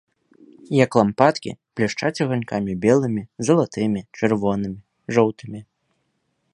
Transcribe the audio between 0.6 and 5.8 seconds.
Як лампадкі, блішчаць аганькамі белымі, залатымі, чырвонымі, жоўтымі.